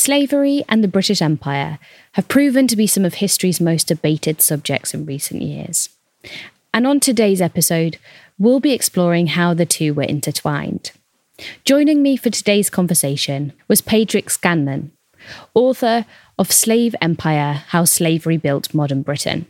[0.00, 1.78] Slavery and the British Empire
[2.12, 5.90] have proven to be some of history's most debated subjects in recent years.
[6.72, 7.98] And on today's episode,
[8.38, 10.92] we'll be exploring how the two were intertwined.
[11.66, 14.92] Joining me for today's conversation was Padraic Scanlan,
[15.52, 16.06] author
[16.38, 19.44] of Slave Empire How Slavery Built Modern Britain,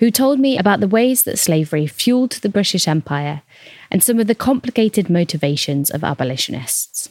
[0.00, 3.42] who told me about the ways that slavery fueled the British Empire
[3.88, 7.08] and some of the complicated motivations of abolitionists.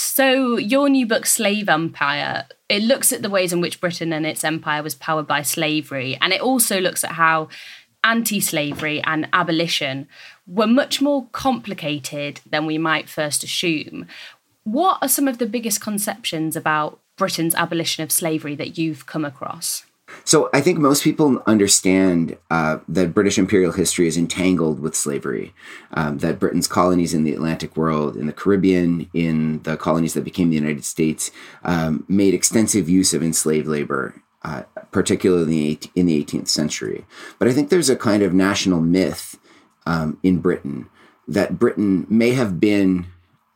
[0.00, 4.24] So, your new book, Slave Empire, it looks at the ways in which Britain and
[4.24, 7.48] its empire was powered by slavery, and it also looks at how
[8.04, 10.06] anti slavery and abolition
[10.46, 14.06] were much more complicated than we might first assume.
[14.62, 19.24] What are some of the biggest conceptions about Britain's abolition of slavery that you've come
[19.24, 19.84] across?
[20.24, 25.54] So I think most people understand uh, that British imperial history is entangled with slavery.
[25.92, 30.24] Um, that Britain's colonies in the Atlantic world, in the Caribbean, in the colonies that
[30.24, 31.30] became the United States,
[31.62, 34.22] um, made extensive use of enslaved labor.
[34.42, 37.04] Uh, particularly in the 18th century.
[37.40, 39.36] But I think there's a kind of national myth
[39.84, 40.88] um, in Britain
[41.26, 43.06] that Britain may have been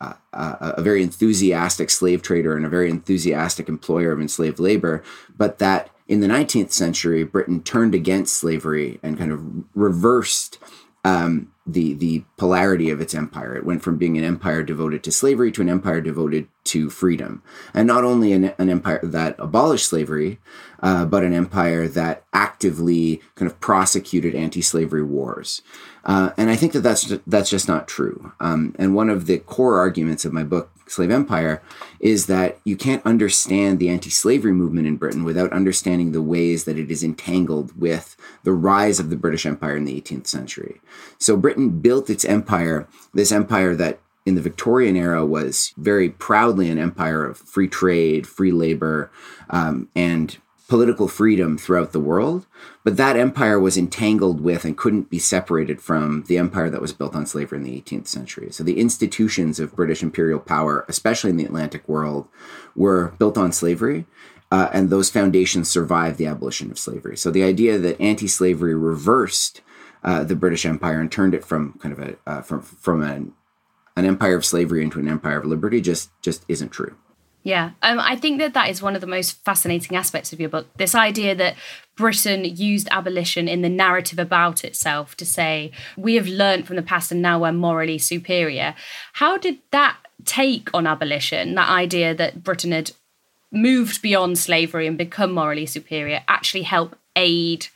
[0.01, 5.03] uh, a, a very enthusiastic slave trader and a very enthusiastic employer of enslaved labor,
[5.37, 9.43] but that in the 19th century, Britain turned against slavery and kind of
[9.75, 10.59] reversed
[11.07, 13.57] um, the the polarity of its empire.
[13.57, 17.43] It went from being an empire devoted to slavery to an empire devoted to freedom,
[17.73, 20.39] and not only an, an empire that abolished slavery,
[20.83, 25.63] uh, but an empire that actively kind of prosecuted anti-slavery wars.
[26.05, 28.33] Uh, and I think that that's that's just not true.
[28.39, 31.63] Um, and one of the core arguments of my book, Slave Empire,
[32.01, 36.79] is that you can't understand the anti-slavery movement in Britain without understanding the ways that
[36.79, 40.81] it is entangled with the rise of the British Empire in the 18th century.
[41.19, 46.69] So Britain built its empire, this empire that in the Victorian era was very proudly
[46.71, 49.11] an empire of free trade, free labor,
[49.51, 50.37] um, and
[50.73, 52.47] political freedom throughout the world.
[52.83, 56.95] But that empire was entangled with and couldn't be separated from the empire that was
[56.95, 58.51] built on slavery in the 18th century.
[58.51, 62.27] So the institutions of British imperial power, especially in the Atlantic world,
[62.75, 64.07] were built on slavery.
[64.51, 67.19] Uh, and those foundations survived the abolition of slavery.
[67.19, 69.61] So the idea that anti-slavery reversed
[70.03, 73.35] uh, the British Empire and turned it from kind of a uh, from from an
[73.95, 76.97] an empire of slavery into an empire of liberty just just isn't true.
[77.45, 80.49] Yeah, um, I think that that is one of the most fascinating aspects of your
[80.49, 80.69] book.
[80.77, 81.57] This idea that
[81.97, 86.83] Britain used abolition in the narrative about itself to say, we have learned from the
[86.83, 88.75] past and now we're morally superior.
[89.15, 92.93] How did that take on abolition, that idea that Britain had
[93.51, 97.67] moved beyond slavery and become morally superior, actually help aid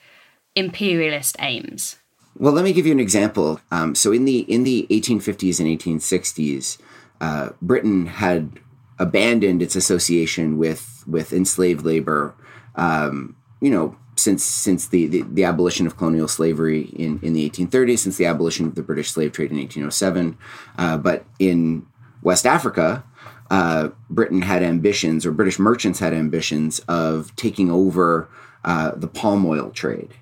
[0.55, 1.97] imperialist aims?
[2.39, 3.61] Well, let me give you an example.
[3.71, 6.79] Um, so, in the in the 1850s and 1860s,
[7.21, 8.61] uh, Britain had
[8.99, 12.35] abandoned its association with with enslaved labor.
[12.75, 17.49] Um, you know, since since the, the, the abolition of colonial slavery in in the
[17.49, 20.37] 1830s, since the abolition of the British slave trade in 1807,
[20.79, 21.87] uh, but in
[22.23, 23.05] West Africa,
[23.51, 28.29] uh, Britain had ambitions, or British merchants had ambitions of taking over
[28.65, 30.15] uh, the palm oil trade.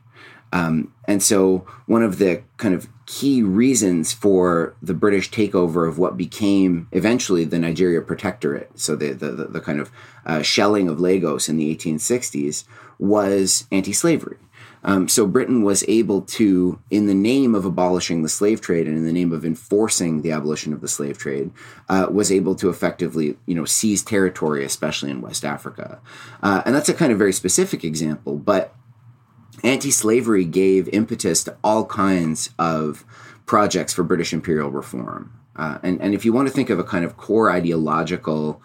[0.54, 5.98] Um, and so, one of the kind of key reasons for the British takeover of
[5.98, 9.90] what became eventually the Nigeria Protectorate, so the, the, the, kind of
[10.24, 12.64] uh, shelling of Lagos in the 1860s,
[13.00, 14.38] was anti slavery.
[14.84, 18.96] Um, so Britain was able to, in the name of abolishing the slave trade and
[18.96, 21.50] in the name of enforcing the abolition of the slave trade,
[21.88, 26.00] uh, was able to effectively, you know, seize territory, especially in West Africa.
[26.42, 28.74] Uh, and that's a kind of very specific example, but
[29.62, 33.04] anti-slavery gave impetus to all kinds of
[33.46, 35.32] projects for British imperial reform.
[35.56, 38.60] Uh, and, and if you want to think of a kind of core ideological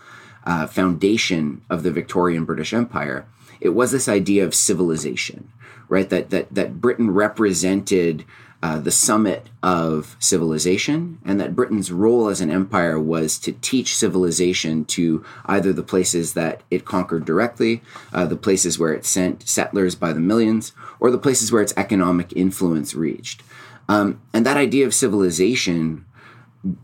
[0.46, 3.26] uh, foundation of the Victorian British Empire,
[3.62, 5.52] it was this idea of civilization,
[5.90, 6.10] right?
[6.10, 8.26] That that that Britain represented
[8.62, 13.96] uh, the summit of civilization, and that Britain's role as an empire was to teach
[13.96, 19.48] civilization to either the places that it conquered directly, uh, the places where it sent
[19.48, 23.44] settlers by the millions, or the places where its economic influence reached.
[23.88, 26.06] Um, and that idea of civilization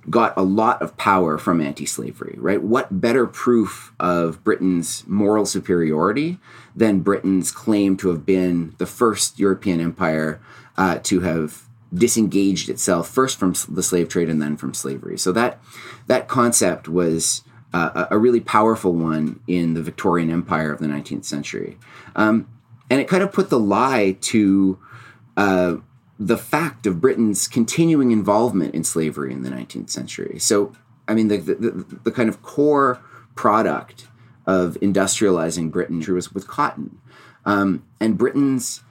[0.09, 2.61] got a lot of power from anti slavery, right?
[2.61, 6.39] What better proof of Britain's moral superiority
[6.75, 10.39] than Britain's claim to have been the first European empire
[10.77, 11.63] uh, to have
[11.93, 15.17] disengaged itself first from the slave trade and then from slavery.
[15.17, 15.59] So that
[16.07, 17.43] that concept was
[17.73, 21.77] uh, a really powerful one in the Victorian Empire of the 19th century,
[22.15, 22.47] um,
[22.89, 24.79] and it kind of put the lie to
[25.35, 25.75] uh,
[26.17, 30.39] the fact of Britain's continuing involvement in slavery in the 19th century.
[30.39, 30.73] So,
[31.07, 33.01] I mean, the the, the, kind of core
[33.35, 34.07] product
[34.45, 36.97] of industrializing Britain was with cotton,
[37.45, 38.81] um, and Britain's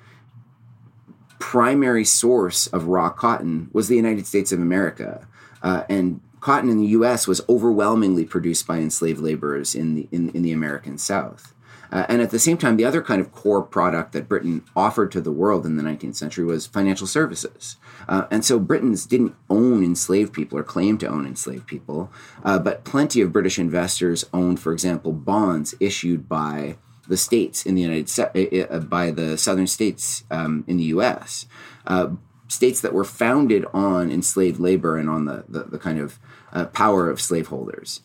[1.45, 5.29] primary source of raw cotton was the United States of America.
[5.63, 7.29] Uh, and cotton in the U.S.
[7.29, 11.53] was overwhelmingly produced by enslaved laborers in the in, in the American South.
[11.93, 15.13] Uh, and at the same time, the other kind of core product that Britain offered
[15.13, 17.77] to the world in the 19th century was financial services.
[18.09, 22.11] Uh, and so Britons didn't own enslaved people or claim to own enslaved people,
[22.43, 26.79] uh, but plenty of British investors owned, for example, bonds issued by
[27.09, 31.47] the states in the United States uh, by the southern states um, in the U.S.
[31.87, 32.11] Uh,
[32.49, 36.19] states that were founded on enslaved labor and on the the, the kind of
[36.53, 38.01] uh, power of slaveholders.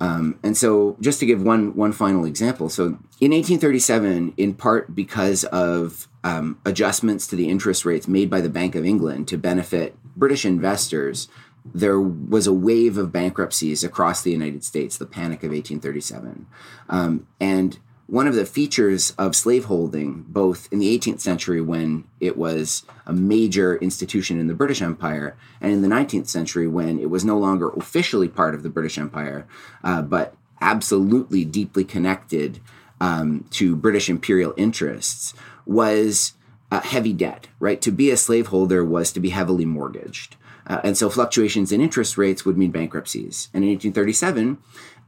[0.00, 2.84] Um, and so, just to give one one final example, so
[3.20, 8.48] in 1837, in part because of um, adjustments to the interest rates made by the
[8.48, 11.28] Bank of England to benefit British investors,
[11.64, 16.46] there was a wave of bankruptcies across the United States, the Panic of 1837,
[16.88, 22.36] um, and one of the features of slaveholding, both in the 18th century when it
[22.36, 27.08] was a major institution in the British Empire, and in the 19th century when it
[27.08, 29.46] was no longer officially part of the British Empire,
[29.82, 32.60] uh, but absolutely deeply connected
[33.00, 35.34] um, to British imperial interests,
[35.66, 36.34] was
[36.70, 37.80] uh, heavy debt, right?
[37.80, 40.36] To be a slaveholder was to be heavily mortgaged.
[40.66, 43.48] Uh, and so fluctuations in interest rates would mean bankruptcies.
[43.52, 44.58] And in 1837,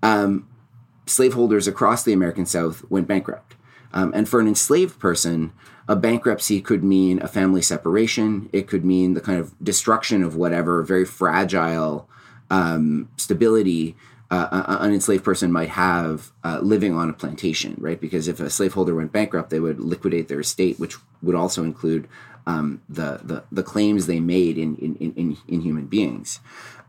[0.02, 0.48] um,
[1.06, 3.54] slaveholders across the American South went bankrupt.
[3.92, 5.52] Um, and for an enslaved person,
[5.88, 8.50] a bankruptcy could mean a family separation.
[8.52, 12.08] It could mean the kind of destruction of whatever very fragile
[12.50, 13.96] um, stability
[14.30, 18.00] uh, an enslaved person might have uh, living on a plantation, right?
[18.00, 22.08] Because if a slaveholder went bankrupt, they would liquidate their estate, which would also include
[22.46, 26.40] um, the, the, the claims they made in in, in, in human beings.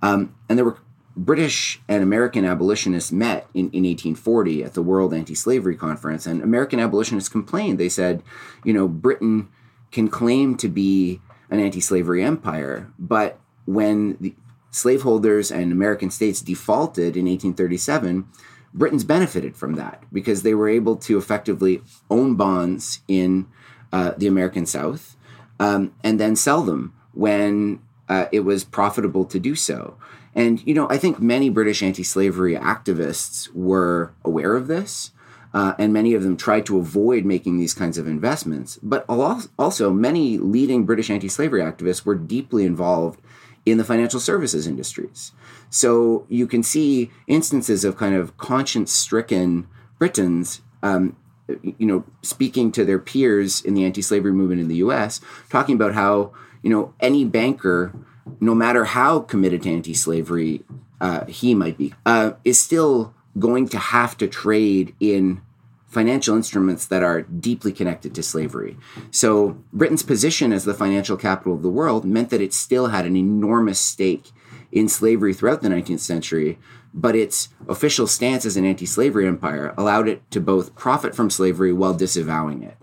[0.02, 0.78] Um, and there were
[1.18, 6.42] British and American abolitionists met in, in 1840 at the World Anti Slavery Conference, and
[6.42, 7.80] American abolitionists complained.
[7.80, 8.24] They said,
[8.64, 9.50] you know, Britain
[9.92, 11.20] can claim to be
[11.50, 14.36] an anti slavery empire, but when the
[14.70, 18.28] slaveholders and American states defaulted in 1837,
[18.74, 23.48] Britain's benefited from that because they were able to effectively own bonds in
[23.92, 25.16] uh, the American South
[25.60, 29.98] um, and then sell them when uh, it was profitable to do so.
[30.38, 35.12] And, you know, I think many British anti slavery activists were aware of this.
[35.52, 38.78] Uh, and many of them tried to avoid making these kinds of investments.
[38.84, 43.20] But also, many leading British anti slavery activists were deeply involved
[43.66, 45.32] in the financial services industries.
[45.72, 49.68] So you can see instances of kind of conscience stricken
[49.98, 50.62] Britons.
[50.84, 51.16] Um,
[51.64, 55.96] you know, speaking to their peers in the anti-slavery movement in the U.S., talking about
[55.96, 57.94] how you know any banker,
[58.40, 60.64] no matter how committed to anti-slavery
[61.00, 65.42] uh, he might be, uh, is still going to have to trade in
[65.88, 68.78] financial instruments that are deeply connected to slavery.
[69.10, 73.06] So Britain's position as the financial capital of the world meant that it still had
[73.06, 74.32] an enormous stake
[74.72, 76.60] in slavery throughout the 19th century,
[76.94, 81.72] but its official stance as an anti-slavery empire allowed it to both profit from slavery
[81.72, 82.78] while disavowing it.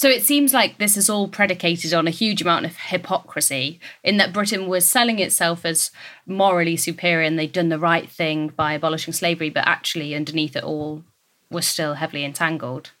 [0.00, 4.16] So it seems like this is all predicated on a huge amount of hypocrisy, in
[4.16, 5.90] that Britain was selling itself as
[6.24, 10.64] morally superior and they'd done the right thing by abolishing slavery, but actually underneath it
[10.64, 11.04] all
[11.50, 12.92] was still heavily entangled.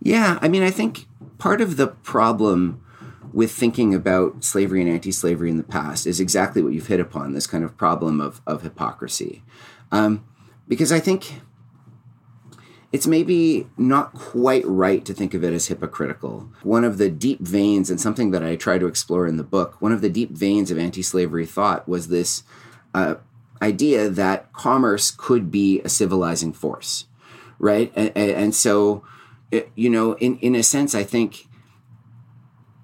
[0.00, 1.04] Yeah, I mean, I think
[1.36, 2.82] part of the problem
[3.34, 7.34] with thinking about slavery and anti-slavery in the past is exactly what you've hit upon
[7.34, 9.42] this kind of problem of, of hypocrisy
[9.90, 10.24] um,
[10.68, 11.40] because i think
[12.92, 17.40] it's maybe not quite right to think of it as hypocritical one of the deep
[17.40, 20.30] veins and something that i try to explore in the book one of the deep
[20.30, 22.42] veins of anti-slavery thought was this
[22.94, 23.14] uh,
[23.60, 27.06] idea that commerce could be a civilizing force
[27.62, 27.92] right?
[27.94, 29.04] And, and so,
[29.74, 31.46] you know, in, in a sense, I think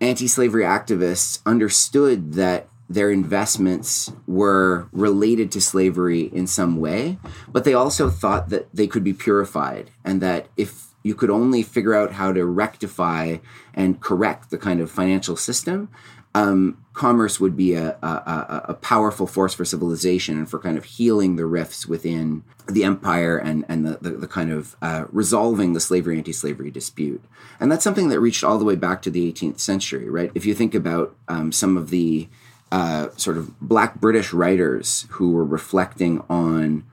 [0.01, 7.19] anti-slavery activists understood that their investments were related to slavery in some way,
[7.53, 11.63] but they also thought that they could be purified and that if you could only
[11.63, 13.37] figure out how to rectify
[13.75, 15.89] and correct the kind of financial system,
[16.35, 20.85] um, commerce would be a, a, a, powerful force for civilization and for kind of
[20.85, 25.73] healing the rifts within the empire and, and the, the, the kind of uh, resolving
[25.73, 27.23] the slavery anti slavery dispute.
[27.59, 30.31] And that's something that reached all the way back to the 18th century, right?
[30.35, 32.29] If you think about um, some of the
[32.71, 36.85] uh, sort of black British writers who were reflecting on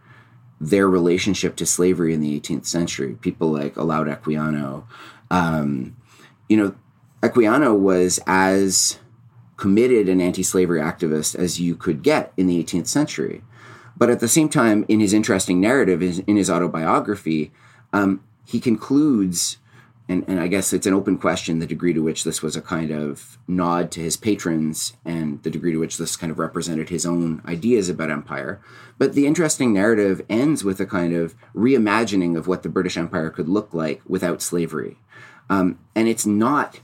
[0.60, 4.86] their relationship to slavery in the 18th century, people like Olaudah Equiano,
[5.30, 5.96] um,
[6.48, 6.76] you know,
[7.22, 9.00] Equiano was as
[9.58, 13.42] committed an anti slavery activist as you could get in the 18th century.
[13.98, 17.52] But at the same time, in his interesting narrative, in his autobiography,
[17.94, 19.58] um, he concludes,
[20.08, 22.62] and, and I guess it's an open question, the degree to which this was a
[22.62, 26.90] kind of nod to his patrons and the degree to which this kind of represented
[26.90, 28.62] his own ideas about empire.
[29.00, 33.32] But the interesting narrative ends with a kind of reimagining of what the British Empire
[33.32, 34.98] could look like without slavery.
[35.50, 36.80] Um, and it's not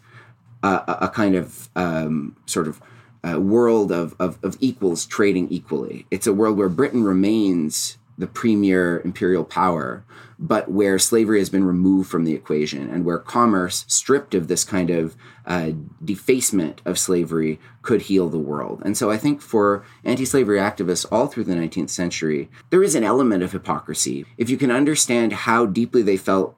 [0.64, 2.82] a, a kind of um, sort of
[3.24, 6.08] uh, world of, of, of equals trading equally.
[6.10, 10.04] It's a world where Britain remains the premier imperial power,
[10.42, 14.64] but where slavery has been removed from the equation and where commerce, stripped of this
[14.64, 15.70] kind of uh,
[16.04, 18.82] defacement of slavery, could heal the world.
[18.84, 22.96] And so I think for anti slavery activists all through the 19th century, there is
[22.96, 24.26] an element of hypocrisy.
[24.36, 26.58] If you can understand how deeply they felt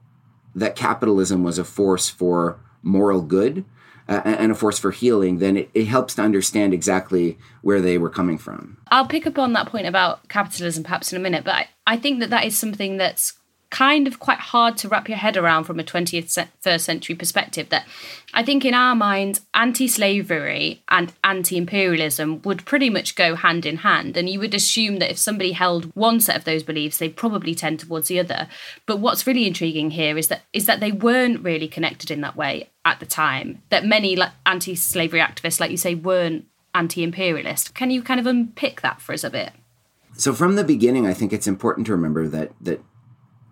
[0.56, 3.66] that capitalism was a force for moral good,
[4.08, 7.98] uh, and a force for healing, then it, it, helps to understand exactly where they
[7.98, 8.78] were coming from.
[8.90, 11.98] I'll pick up on that point about capitalism perhaps in a minute, but I, I
[11.98, 13.34] think that that is something that's
[13.74, 17.70] kind of quite hard to wrap your head around from a 20th first century perspective
[17.70, 17.88] that
[18.34, 24.16] i think in our minds anti-slavery and anti-imperialism would pretty much go hand in hand.
[24.16, 27.56] And you would assume that if somebody held one set of those beliefs they'd probably
[27.56, 28.48] tend towards the other.
[28.86, 32.36] But what's really intriguing here is that is that they weren't really connected in that
[32.36, 37.74] way at the time that many anti-slavery activists like you say weren't anti-imperialist.
[37.74, 39.52] Can you kind of unpick that for us a bit?
[40.16, 42.84] So from the beginning i think it's important to remember that that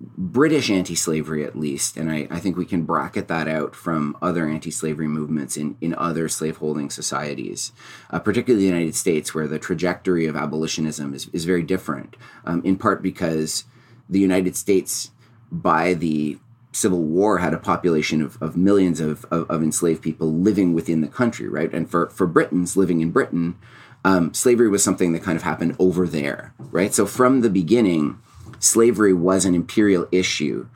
[0.02, 4.18] British anti slavery, at least, and I, I, think we can bracket that out from
[4.22, 7.72] other anti slavery movements in, in other slaveholding societies,
[8.10, 12.16] uh, particularly the United States, where the trajectory of abolitionism is, is very different,
[12.46, 13.66] um, in part because
[14.10, 15.12] the United States,
[15.52, 16.40] by the
[16.72, 21.02] Civil War, had a population of, of millions of, of, of enslaved people living within
[21.02, 21.72] the country, right?
[21.72, 23.56] And for, for Britons living in Britain,
[24.04, 26.94] um, slavery was something that kind of happened over there, right?
[26.94, 28.20] So from the beginning,
[28.62, 30.70] slavery was an imperial issue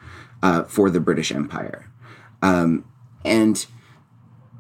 [0.44, 1.90] uh, for the British Empire.
[2.42, 2.84] Um,
[3.24, 3.66] and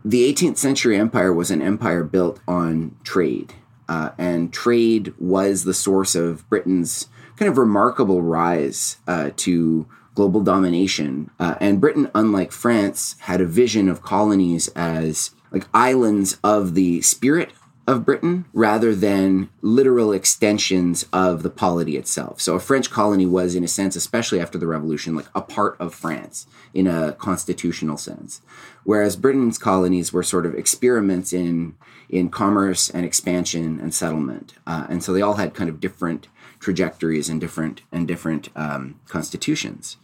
[0.03, 3.53] the 18th century empire was an empire built on trade.
[3.89, 10.41] Uh, and trade was the source of Britain's kind of remarkable rise uh, to global
[10.41, 11.29] domination.
[11.39, 17.01] Uh, and Britain, unlike France, had a vision of colonies as like islands of the
[17.01, 17.51] spirit
[17.87, 22.41] of Britain rather than literal extensions of the polity itself.
[22.41, 25.75] So a French colony was, in a sense, especially after the Revolution, like a part
[25.79, 28.41] of France in a constitutional sense,
[28.83, 31.75] whereas Britain's colonies were sort of experiments in
[32.07, 36.27] in commerce and expansion and settlement, uh, and so they all had kind of different
[36.59, 39.97] trajectories and different and different um, constitutions,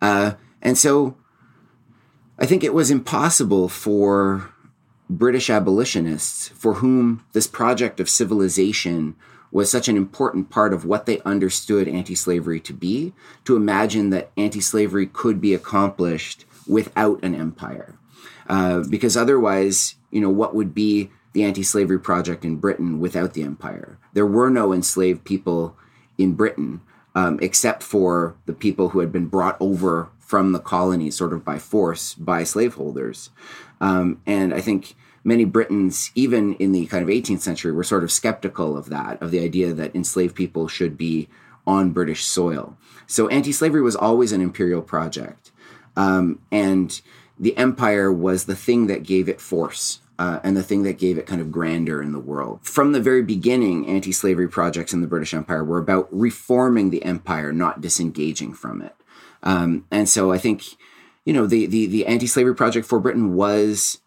[0.00, 0.32] uh,
[0.62, 1.16] and so
[2.38, 4.52] I think it was impossible for
[5.10, 9.16] British abolitionists for whom this project of civilization
[9.50, 13.12] was such an important part of what they understood anti slavery to be,
[13.44, 17.96] to imagine that anti slavery could be accomplished without an empire.
[18.48, 23.34] Uh, because otherwise, you know, what would be the anti slavery project in Britain without
[23.34, 23.98] the empire?
[24.12, 25.76] There were no enslaved people
[26.18, 26.82] in Britain
[27.16, 31.44] um, except for the people who had been brought over from the colonies sort of
[31.44, 33.30] by force by slaveholders.
[33.80, 38.02] Um, and I think many Britons, even in the kind of 18th century, were sort
[38.02, 41.28] of skeptical of that, of the idea that enslaved people should be
[41.66, 42.76] on British soil.
[43.06, 45.52] So anti slavery was always an imperial project.
[45.96, 47.00] Um, and
[47.38, 50.00] the empire was the thing that gave it force.
[50.18, 52.60] Uh, and the thing that gave it kind of grandeur in the world.
[52.62, 57.02] From the very beginning, anti slavery projects in the British Empire were about reforming the
[57.04, 58.94] empire, not disengaging from it.
[59.42, 60.64] Um, and so I think,
[61.24, 64.00] you know, the, the, the anti slavery project for Britain was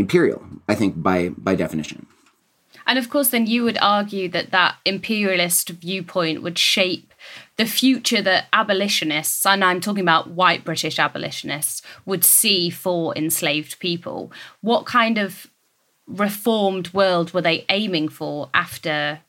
[0.00, 2.06] imperial, I think, by, by definition.
[2.86, 7.14] And of course, then you would argue that that imperialist viewpoint would shape
[7.56, 13.78] the future that abolitionists, and I'm talking about white British abolitionists, would see for enslaved
[13.78, 14.32] people.
[14.60, 15.46] What kind of
[16.06, 19.20] reformed world were they aiming for after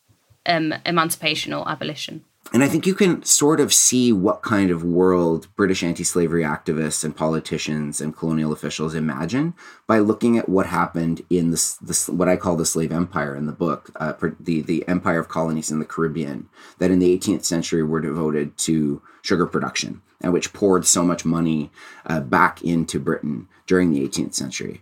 [0.46, 2.24] um, emancipation or abolition?
[2.54, 6.44] And I think you can sort of see what kind of world British anti slavery
[6.44, 9.54] activists and politicians and colonial officials imagine
[9.88, 13.46] by looking at what happened in this, this what I call the slave empire in
[13.46, 17.46] the book, uh, the, the empire of colonies in the Caribbean, that in the 18th
[17.46, 21.72] century were devoted to sugar production and which poured so much money
[22.06, 24.82] uh, back into Britain during the 18th century.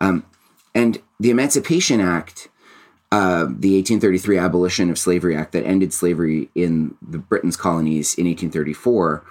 [0.00, 0.24] Um,
[0.74, 2.48] and the Emancipation Act
[3.12, 8.26] uh, the 1833 Abolition of Slavery Act that ended slavery in the Britain's colonies in
[8.26, 9.24] 1834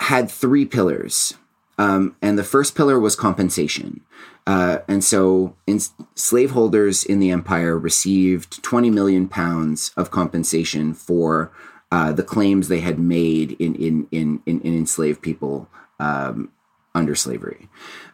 [0.00, 1.34] had three pillars.
[1.76, 4.00] Um, and the first pillar was compensation.
[4.46, 5.80] Uh, and so in,
[6.14, 11.52] slaveholders in the empire received 20 million pounds of compensation for
[11.92, 15.68] uh, the claims they had made in, in, in, in, in enslaved people
[16.00, 16.50] um,
[16.94, 17.68] under slavery.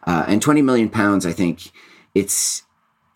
[0.05, 1.71] Uh, and 20 million pounds, I think
[2.13, 2.63] it's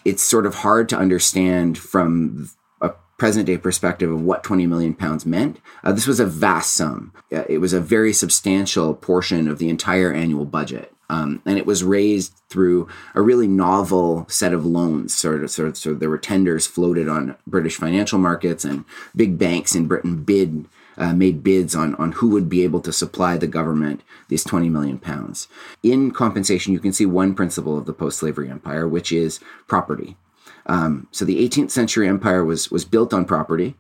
[0.06, 2.50] it's sort of hard to understand from
[2.82, 5.60] a present day perspective of what 20 million pounds meant.
[5.84, 7.14] Uh, this was a vast sum.
[7.32, 10.94] Uh, it was a very substantial portion of the entire annual budget.
[11.10, 15.14] Um, and it was raised through a really novel set of loans.
[15.14, 18.86] Sort of, sort of, of, there were tenders floated on British financial markets, and
[19.16, 20.68] big banks in Britain bid
[21.00, 24.70] uh, made bids on, on who would be able to supply the government these 20
[24.70, 25.48] million pounds.
[25.82, 30.18] In compensation, you can see one principle of the post slavery empire, which is property.
[30.66, 33.76] Um, so the 18th century empire was, was built on property.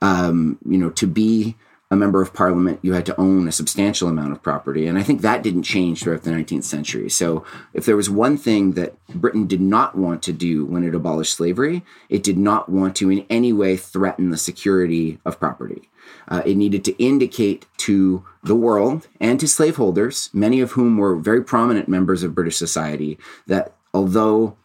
[0.00, 1.56] Um, you know, to be
[1.90, 4.86] a member of parliament, you had to own a substantial amount of property.
[4.86, 7.10] And I think that didn't change throughout the 19th century.
[7.10, 10.94] So, if there was one thing that Britain did not want to do when it
[10.94, 15.89] abolished slavery, it did not want to in any way threaten the security of property.
[16.30, 21.16] Uh, it needed to indicate to the world and to slaveholders, many of whom were
[21.16, 24.56] very prominent members of British society, that although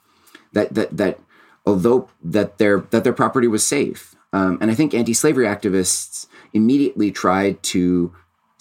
[0.53, 1.19] that that that
[1.65, 7.11] although that their that their property was safe, um, and I think anti-slavery activists immediately
[7.11, 8.13] tried to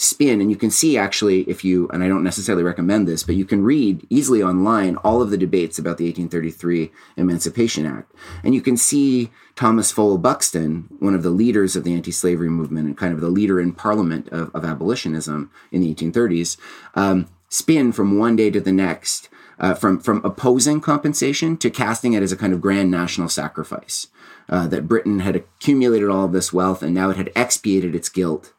[0.04, 3.34] spin and you can see actually if you and i don't necessarily recommend this but
[3.34, 8.12] you can read easily online all of the debates about the 1833 emancipation act.
[8.42, 12.86] And you can see thomas fowell buxton one of the leaders of the anti-slavery movement
[12.86, 16.56] and kind of the leader in parliament of, of abolitionism in the 1830s
[16.94, 22.12] um, spin from one day to the next uh, from from opposing compensation to casting
[22.12, 24.08] it as a kind of grand national sacrifice
[24.48, 28.08] uh, that britain had accumulated all of this wealth and now it had expiated its
[28.08, 28.52] guilt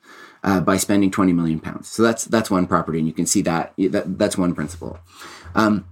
[0.45, 1.89] uh, by spending 20 million pounds.
[1.89, 4.99] So that's that's one property, and you can see that, that that's one principle.
[5.55, 5.85] Um,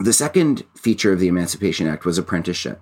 [0.00, 2.80] the second feature of the Emancipation Act was apprenticeship.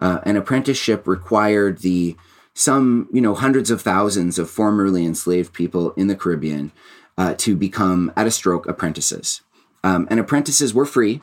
[0.00, 2.16] Uh, an apprenticeship required the
[2.52, 6.72] some you know hundreds of thousands of formerly enslaved people in the Caribbean
[7.16, 9.42] uh, to become at a stroke apprentices.
[9.84, 11.22] Um, and apprentices were free.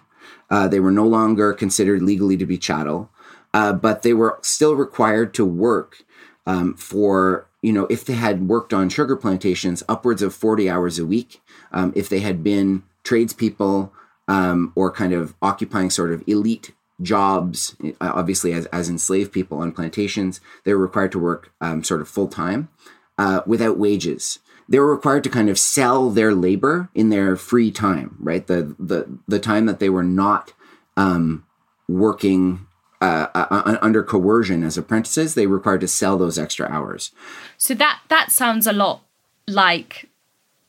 [0.50, 3.12] Uh, they were no longer considered legally to be chattel,
[3.54, 6.04] uh, but they were still required to work
[6.46, 10.98] um, for you know if they had worked on sugar plantations upwards of 40 hours
[10.98, 13.94] a week um, if they had been tradespeople
[14.28, 19.60] um, or kind of occupying sort of elite jobs, uh, obviously as, as enslaved people
[19.60, 22.70] on plantations, they were required to work um, sort of full time
[23.18, 24.40] uh, without wages.
[24.70, 28.46] They were required to kind of sell their labor in their free time, right?
[28.46, 30.52] The the the time that they were not
[30.98, 31.46] um,
[31.88, 32.67] working
[33.02, 37.12] uh, uh, uh under coercion as apprentices, they required to sell those extra hours.
[37.58, 39.02] So that that sounds a lot
[39.48, 40.10] like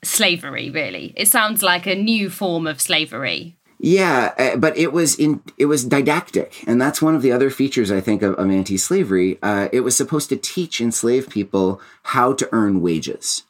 [0.03, 0.71] slavery.
[0.71, 3.59] Really, it sounds like a new form of slavery.
[3.81, 7.49] Yeah, uh, but it was in it was didactic, and that's one of the other
[7.49, 9.39] features I think of, of anti-slavery.
[9.41, 13.45] Uh, it was supposed to teach enslaved people how to earn wages,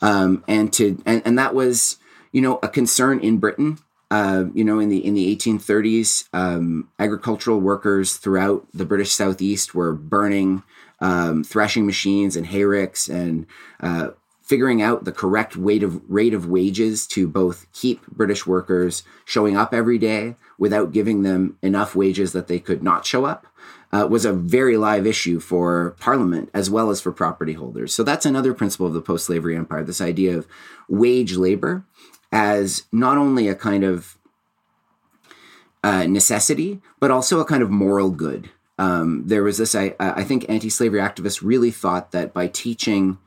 [0.00, 1.98] um, and to and, and that was
[2.32, 3.78] you know a concern in Britain.
[4.10, 9.74] Uh, you know, in the in the 1830s, um, agricultural workers throughout the British Southeast
[9.74, 10.62] were burning
[11.00, 13.46] um, threshing machines and hayricks and
[13.80, 14.10] uh,
[14.42, 19.56] figuring out the correct rate of rate of wages to both keep British workers showing
[19.56, 23.46] up every day without giving them enough wages that they could not show up
[23.92, 27.94] uh, was a very live issue for Parliament as well as for property holders.
[27.94, 30.46] So that's another principle of the post-slavery empire: this idea of
[30.88, 31.84] wage labor
[32.30, 34.18] as not only a kind of
[35.82, 38.50] uh, necessity, but also a kind of moral good.
[38.78, 43.18] Um, there was this, I, I think anti-slavery activists really thought that by teaching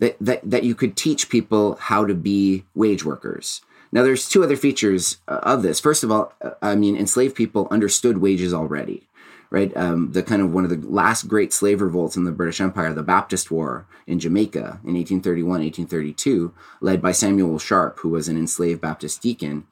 [0.00, 3.62] that, that, that you could teach people how to be wage workers.
[3.90, 5.80] Now, there's two other features uh, of this.
[5.80, 9.06] First of all, uh, I mean, enslaved people understood wages already,
[9.50, 9.74] right?
[9.76, 12.92] Um, the kind of one of the last great slave revolts in the British Empire,
[12.92, 18.36] the Baptist War in Jamaica in 1831, 1832, led by Samuel Sharpe, who was an
[18.36, 19.66] enslaved Baptist deacon.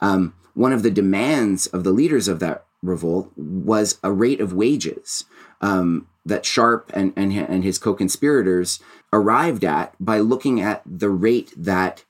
[0.00, 4.52] Um, one of the demands of the leaders of that revolt was a rate of
[4.52, 5.24] wages.
[5.60, 8.80] Um, that Sharpe and, and, and his co conspirators
[9.12, 12.04] arrived at by looking at the rate that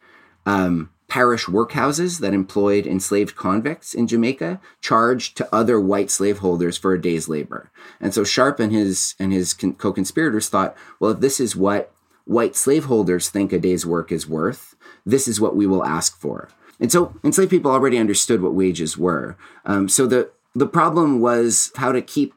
[0.46, 6.92] um, parish workhouses that employed enslaved convicts in Jamaica charged to other white slaveholders for
[6.92, 7.70] a day's labor.
[8.00, 11.92] And so Sharpe and his and his co conspirators thought, well, if this is what
[12.24, 16.48] white slaveholders think a day's work is worth, this is what we will ask for.
[16.80, 19.36] And so enslaved people already understood what wages were.
[19.64, 22.34] Um, so the the problem was how to keep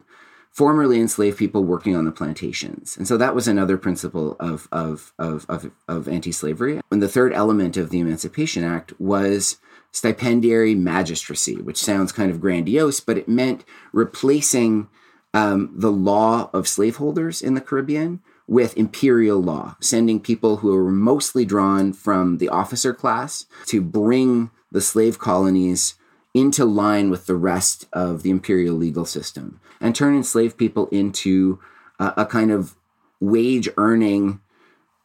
[0.57, 2.97] formerly enslaved people working on the plantations.
[2.97, 6.81] And so that was another principle of, of, of, of, of anti slavery.
[6.89, 9.57] And the third element of the Emancipation Act was
[9.91, 14.89] stipendiary magistracy, which sounds kind of grandiose, but it meant replacing
[15.31, 20.89] um, the law of slaveholders in the Caribbean with imperial law, sending people who were
[20.89, 25.93] mostly drawn from the officer class to bring the slave colonies
[26.37, 31.59] into line with the rest of the imperial legal system and turn enslaved people into
[31.99, 32.75] uh, a kind of
[33.19, 34.39] wage earning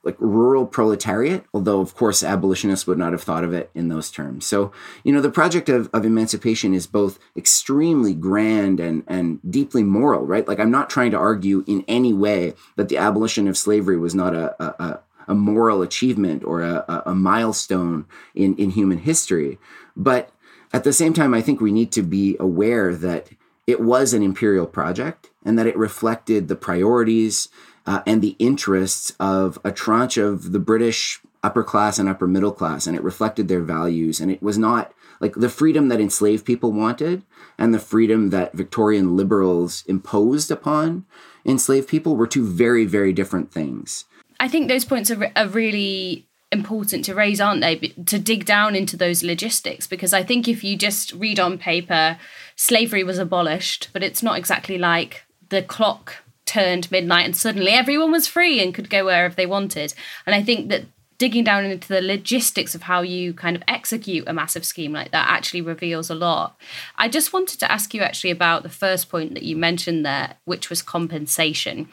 [0.05, 4.11] like rural proletariat, although of course abolitionists would not have thought of it in those
[4.11, 4.45] terms.
[4.45, 4.73] So,
[5.05, 10.27] you know, the project of, of emancipation is both extremely grand and, and deeply moral,
[10.27, 10.47] right?
[10.47, 14.15] Like I'm not trying to argue in any way that the abolition of slavery was
[14.15, 19.61] not a, a, a moral achievement or a, a milestone in, in human history.
[19.97, 20.32] But
[20.73, 23.29] at the same time, I think we need to be aware that
[23.67, 27.49] it was an imperial project and that it reflected the priorities
[27.87, 32.53] uh, and the interests of a tranche of the British upper class and upper middle
[32.53, 34.21] class, and it reflected their values.
[34.21, 37.23] And it was not like the freedom that enslaved people wanted
[37.59, 41.05] and the freedom that Victorian liberals imposed upon
[41.45, 44.05] enslaved people were two very, very different things.
[44.39, 47.77] I think those points are, are really important to raise, aren't they?
[47.77, 52.19] To dig down into those logistics, because I think if you just read on paper,
[52.55, 58.13] slavery was abolished, but it's not exactly like the clock turned midnight and suddenly everyone
[58.13, 59.95] was free and could go wherever they wanted.
[60.27, 60.85] And I think that
[61.19, 65.13] digging down into the logistics of how you kind of execute a massive scheme like
[65.13, 66.57] that actually reveals a lot.
[66.97, 70.35] I just wanted to ask you actually about the first point that you mentioned there,
[70.47, 71.89] which was compensation.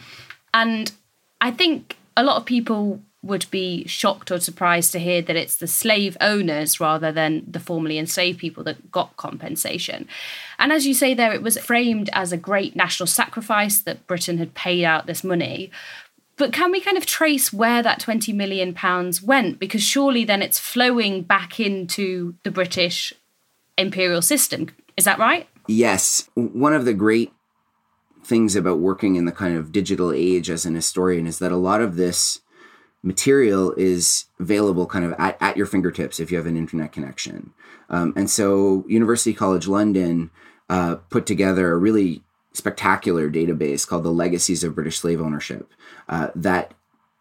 [0.54, 0.91] And
[1.39, 5.58] I think a lot of people would be shocked or surprised to hear that it's
[5.58, 10.08] the slave owners rather than the formerly enslaved people that got compensation.
[10.58, 14.38] And as you say there, it was framed as a great national sacrifice that Britain
[14.38, 15.70] had paid out this money.
[16.38, 19.60] But can we kind of trace where that 20 million pounds went?
[19.60, 23.12] Because surely then it's flowing back into the British
[23.78, 24.70] imperial system.
[24.96, 25.50] Is that right?
[25.68, 26.30] Yes.
[26.36, 27.34] One of the great
[28.24, 31.58] things about working in the kind of digital age as an historian is that a
[31.58, 32.40] lot of this
[33.02, 37.54] material is available kind of at, at your fingertips if you have an internet connection.
[37.90, 40.32] Um, and so University College London
[40.70, 45.72] uh, put together a really spectacular database called the Legacies of British Slave Ownership
[46.08, 46.74] uh, that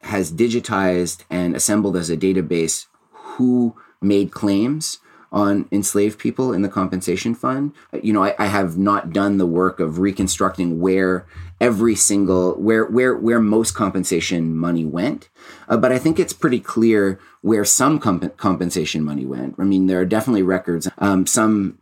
[0.02, 4.98] has digitized and assembled as a database who made claims
[5.30, 7.72] on enslaved people in the compensation fund.
[8.02, 11.26] You know, I, I, have not done the work of reconstructing where
[11.60, 15.28] every single where where where most compensation money went,
[15.68, 19.56] uh, but I think it's pretty clear where some comp- compensation money went.
[19.58, 20.88] I mean, there are definitely records.
[20.98, 21.78] Um, some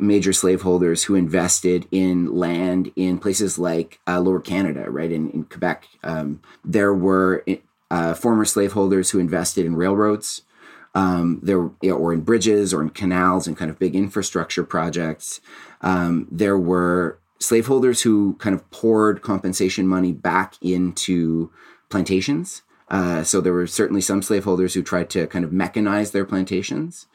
[0.00, 5.44] major slaveholders who invested in land in places like uh, Lower Canada, right in, in
[5.44, 5.86] Quebec.
[6.02, 7.44] Um, there were
[7.90, 10.42] uh, former slaveholders who invested in railroads
[10.94, 15.40] um, there or in bridges or in canals and kind of big infrastructure projects.
[15.80, 21.50] Um, there were slaveholders who kind of poured compensation money back into
[21.88, 22.62] plantations.
[22.88, 27.06] Uh, so there were certainly some slaveholders who tried to kind of mechanize their plantations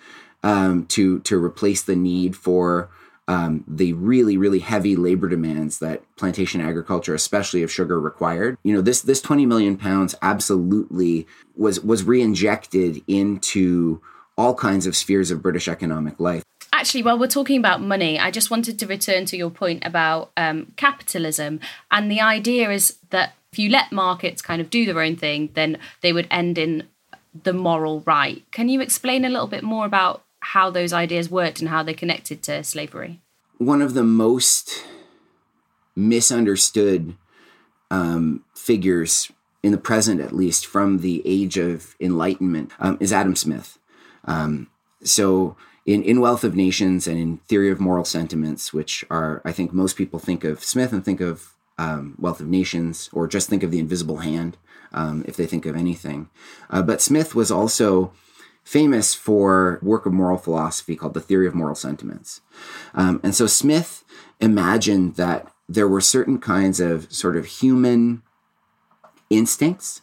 [0.44, 2.90] um, to to replace the need for
[3.28, 8.58] um, the really really heavy labor demands that plantation agriculture, especially of sugar, required.
[8.64, 14.02] You know, this this twenty million pounds absolutely was was reinjected into
[14.38, 16.44] all kinds of spheres of British economic life.
[16.74, 20.32] Actually, while we're talking about money, I just wanted to return to your point about
[20.38, 21.60] um, capitalism.
[21.92, 25.50] And the idea is that if you let markets kind of do their own thing,
[25.54, 26.88] then they would end in
[27.44, 28.44] the moral right.
[28.52, 31.94] Can you explain a little bit more about how those ideas worked and how they
[31.94, 33.22] connected to slavery?
[33.58, 34.84] One of the most
[35.96, 37.16] misunderstood
[37.90, 39.32] um, figures
[39.64, 43.80] in the present, at least from the age of enlightenment, um, is Adam Smith.
[44.26, 44.68] Um,
[45.04, 45.56] so,
[45.88, 49.74] in, in Wealth of Nations and in Theory of Moral Sentiments, which are, I think,
[49.74, 53.64] most people think of Smith and think of um, Wealth of Nations, or just think
[53.64, 54.58] of the invisible hand
[54.92, 56.30] um, if they think of anything.
[56.70, 58.12] Uh, but Smith was also
[58.66, 62.42] famous for work of moral philosophy called the theory of moral sentiments
[62.96, 64.04] um, and so smith
[64.42, 68.22] imagined that there were certain kinds of sort of human
[69.30, 70.02] instincts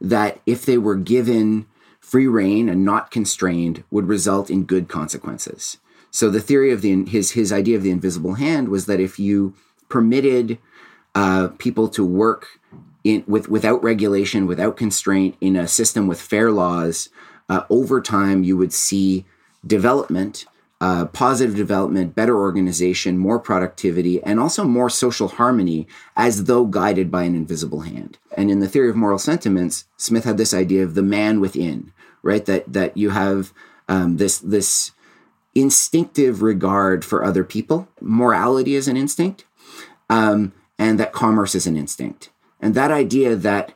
[0.00, 1.66] that if they were given
[2.14, 5.78] free rein and not constrained would result in good consequences
[6.10, 9.18] so the theory of the his his idea of the invisible hand was that if
[9.18, 9.54] you
[9.88, 10.58] permitted
[11.14, 12.60] uh, people to work
[13.02, 17.08] in with without regulation without constraint in a system with fair laws
[17.48, 19.24] uh, over time you would see
[19.66, 20.46] development,
[20.80, 27.10] uh, positive development, better organization, more productivity, and also more social harmony as though guided
[27.10, 28.18] by an invisible hand.
[28.36, 31.92] And in the theory of moral sentiments, Smith had this idea of the man within,
[32.24, 32.44] right?
[32.46, 33.52] That that you have
[33.88, 34.90] um, this this
[35.54, 37.86] instinctive regard for other people.
[38.00, 39.44] Morality is an instinct,
[40.10, 42.30] um, and that commerce is an instinct.
[42.60, 43.74] And that idea that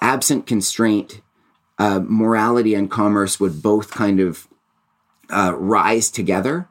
[0.00, 1.22] absent constraint,
[1.78, 4.46] uh, morality and commerce would both kind of
[5.30, 6.68] uh, rise together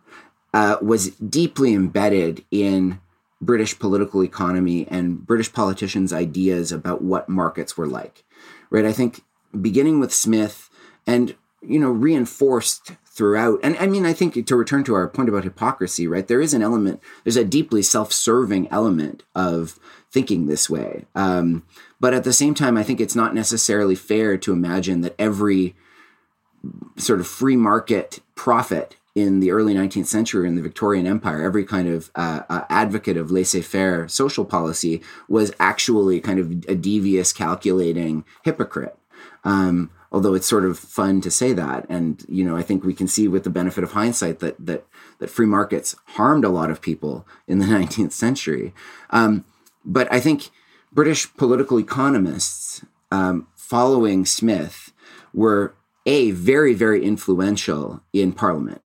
[0.54, 3.00] uh, was deeply embedded in
[3.42, 8.24] British political economy and British politicians' ideas about what markets were like.
[8.70, 8.86] Right?
[8.86, 9.24] I think
[9.60, 10.67] beginning with Smith
[11.08, 15.28] and you know reinforced throughout and i mean i think to return to our point
[15.28, 19.80] about hypocrisy right there is an element there's a deeply self-serving element of
[20.12, 21.64] thinking this way um,
[22.00, 25.76] but at the same time, I think it's not necessarily fair to imagine that every
[26.98, 31.66] sort of free market prophet in the early 19th century in the Victorian Empire, every
[31.66, 36.76] kind of uh, uh, advocate of laissez faire social policy was actually kind of a
[36.76, 38.96] devious, calculating hypocrite.
[39.44, 42.94] Um, although it's sort of fun to say that, and you know, I think we
[42.94, 44.86] can see with the benefit of hindsight that that
[45.20, 48.74] that free markets harmed a lot of people in the 19th century.
[49.10, 49.46] Um,
[49.86, 50.50] but I think
[50.92, 54.92] British political economists um, following Smith
[55.34, 58.82] were a very, very influential in Parliament.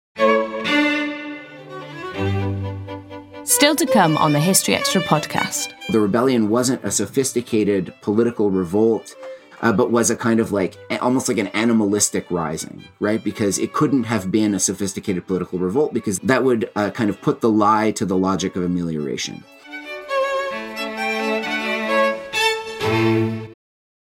[3.44, 5.74] Still to come on the History Extra podcast.
[5.92, 9.16] The rebellion wasn't a sophisticated political revolt,
[9.62, 13.24] uh, but was a kind of like almost like an animalistic rising, right?
[13.24, 17.22] Because it couldn't have been a sophisticated political revolt because that would uh, kind of
[17.22, 19.44] put the lie to the logic of amelioration.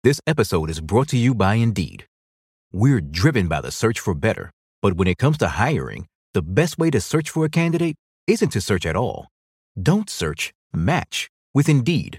[0.05, 2.07] This episode is brought to you by Indeed.
[2.73, 6.79] We're driven by the search for better, but when it comes to hiring, the best
[6.79, 7.95] way to search for a candidate
[8.27, 9.29] isn't to search at all.
[9.81, 12.19] Don't search, match with Indeed.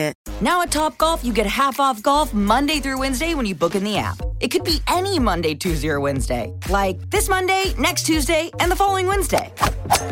[0.41, 3.83] Now at Topgolf, you get half off golf Monday through Wednesday when you book in
[3.83, 4.19] the app.
[4.39, 6.51] It could be any Monday, Tuesday, or Wednesday.
[6.67, 9.53] Like this Monday, next Tuesday, and the following Wednesday.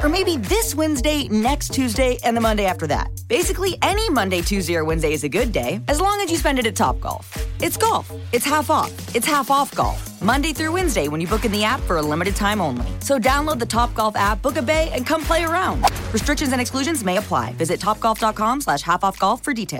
[0.04, 3.10] Or maybe this Wednesday, next Tuesday, and the Monday after that.
[3.28, 6.60] Basically, any Monday, Tuesday, or Wednesday is a good day, as long as you spend
[6.60, 7.26] it at Topgolf.
[7.60, 8.12] It's golf.
[8.32, 8.92] It's half off.
[9.16, 10.22] It's half off golf.
[10.22, 12.86] Monday through Wednesday when you book in the app for a limited time only.
[13.00, 15.84] So download the Topgolf app, book a bay, and come play around.
[16.14, 17.54] Restrictions and exclusions may apply.
[17.54, 19.79] Visit topgolf.com slash half off golf for details.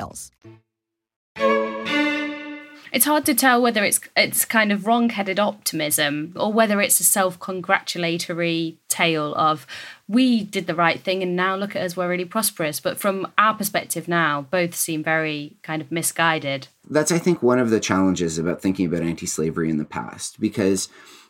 [2.92, 7.04] It's hard to tell whether it's it's kind of wrong-headed optimism or whether it's a
[7.04, 9.68] self-congratulatory tale of
[10.08, 12.80] we did the right thing and now look at us we're really prosperous.
[12.80, 16.68] But from our perspective now, both seem very kind of misguided.
[16.90, 20.90] That's I think one of the challenges about thinking about anti-slavery in the past because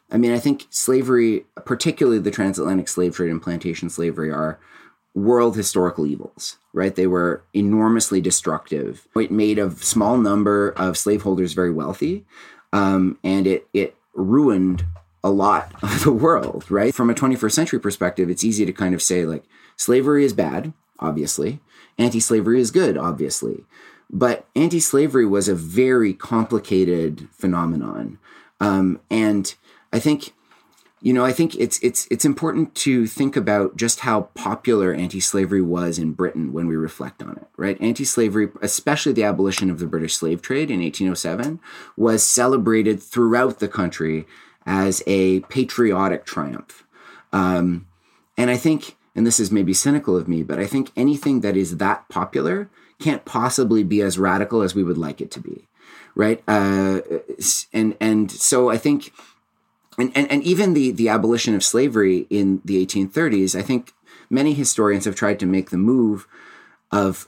[0.09, 4.59] I mean I think slavery, particularly the transatlantic slave trade and plantation slavery, are
[5.15, 6.95] world historical evils, right?
[6.95, 9.07] They were enormously destructive.
[9.15, 12.25] It made a small number of slaveholders very wealthy,
[12.71, 14.85] um, and it it ruined
[15.23, 16.93] a lot of the world, right?
[16.93, 19.43] From a 21st century perspective, it's easy to kind of say like
[19.75, 21.59] slavery is bad, obviously,
[21.97, 23.65] anti-slavery is good, obviously,
[24.09, 28.19] but anti-slavery was a very complicated phenomenon,
[28.59, 29.55] um, and
[29.91, 30.33] I think
[31.01, 35.61] you know, I think it's it's it's important to think about just how popular anti-slavery
[35.61, 37.79] was in Britain when we reflect on it, right?
[37.81, 41.59] Anti-slavery, especially the abolition of the British slave trade in 1807,
[41.95, 44.27] was celebrated throughout the country
[44.65, 46.85] as a patriotic triumph.
[47.31, 47.87] Um,
[48.37, 51.55] and I think, and this is maybe cynical of me, but I think anything that
[51.55, 55.67] is that popular can't possibly be as radical as we would like it to be,
[56.13, 56.43] right?
[56.45, 56.99] Uh,
[57.71, 59.13] and and so I think
[59.99, 63.93] and, and, and even the, the abolition of slavery in the 1830s, I think
[64.29, 66.27] many historians have tried to make the move
[66.91, 67.27] of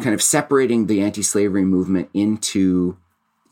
[0.00, 2.96] kind of separating the anti slavery movement into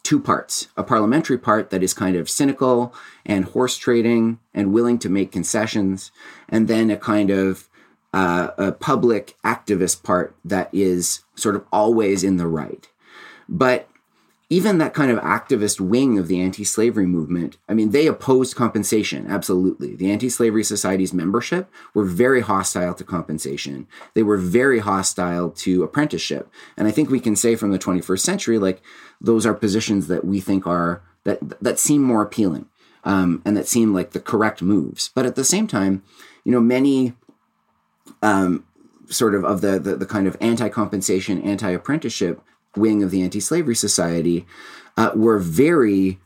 [0.02, 2.94] two parts a parliamentary part that is kind of cynical
[3.26, 6.10] and horse trading and willing to make concessions,
[6.48, 7.68] and then a kind of
[8.14, 12.88] uh, a public activist part that is sort of always in the right.
[13.48, 13.88] But
[14.50, 19.26] even that kind of activist wing of the anti-slavery movement i mean they opposed compensation
[19.28, 19.94] absolutely.
[19.94, 23.86] The anti-slavery society's membership were very hostile to compensation.
[24.14, 26.50] They were very hostile to apprenticeship.
[26.76, 28.82] And i think we can say from the 21st century like
[29.20, 32.66] those are positions that we think are that that seem more appealing
[33.04, 35.10] um, and that seem like the correct moves.
[35.14, 36.02] But at the same time
[36.44, 37.14] you know many
[38.22, 38.64] um,
[39.08, 42.40] sort of of the, the, the kind of anti-compensation anti-apprenticeship
[42.76, 44.46] wing of the anti-slavery society
[44.96, 46.18] uh, were very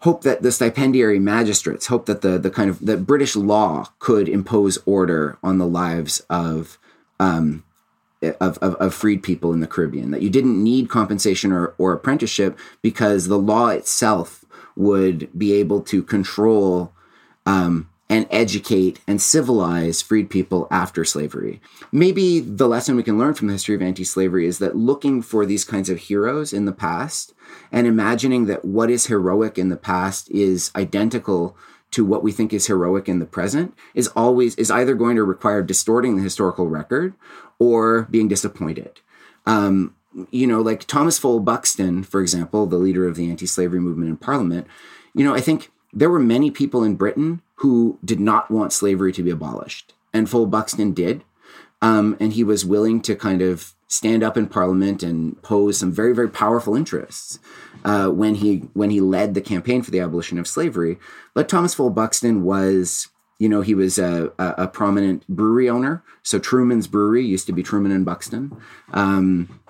[0.00, 4.28] hope that the stipendiary magistrates hope that the the kind of that British law could
[4.28, 6.78] impose order on the lives of
[7.20, 7.62] um,
[8.40, 11.92] of, of, of, freed people in the Caribbean, that you didn't need compensation or, or
[11.92, 14.44] apprenticeship because the law itself
[14.76, 16.92] would be able to control
[17.46, 21.62] um, and educate and civilize freed people after slavery.
[21.90, 25.22] Maybe the lesson we can learn from the history of anti slavery is that looking
[25.22, 27.32] for these kinds of heroes in the past
[27.72, 31.56] and imagining that what is heroic in the past is identical
[31.92, 35.24] to what we think is heroic in the present is always is either going to
[35.24, 37.14] require distorting the historical record
[37.58, 39.00] or being disappointed.
[39.46, 39.96] Um,
[40.30, 44.18] you know, like Thomas Fowell Buxton, for example, the leader of the anti-slavery movement in
[44.18, 44.66] Parliament.
[45.14, 49.12] You know, I think there were many people in Britain who did not want slavery
[49.12, 49.94] to be abolished.
[50.12, 51.24] And Fowell Buxton did.
[51.80, 55.92] Um, and he was willing to kind of stand up in Parliament and pose some
[55.92, 57.38] very, very powerful interests
[57.84, 60.98] uh, when he when he led the campaign for the abolition of slavery.
[61.34, 63.08] But Thomas Fowell Buxton was,
[63.38, 66.02] you know, he was a, a, a prominent brewery owner.
[66.22, 68.56] So Truman's Brewery used to be Truman and Buxton,
[68.92, 69.60] um,